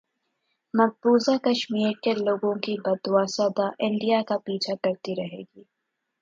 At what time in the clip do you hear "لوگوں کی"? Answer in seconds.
2.17-2.75